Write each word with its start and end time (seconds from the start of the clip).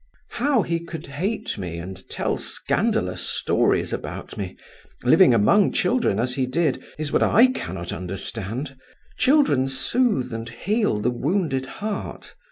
"How 0.31 0.63
he 0.63 0.79
could 0.79 1.05
hate 1.05 1.59
me 1.59 1.77
and 1.77 2.09
tell 2.09 2.35
scandalous 2.35 3.21
stories 3.21 3.93
about 3.93 4.35
me, 4.35 4.57
living 5.03 5.31
among 5.31 5.73
children 5.73 6.17
as 6.19 6.33
he 6.33 6.47
did, 6.47 6.83
is 6.97 7.11
what 7.11 7.21
I 7.21 7.45
cannot 7.45 7.93
understand. 7.93 8.75
Children 9.19 9.67
soothe 9.67 10.33
and 10.33 10.49
heal 10.49 10.99
the 11.01 11.11
wounded 11.11 11.67
heart. 11.67 12.33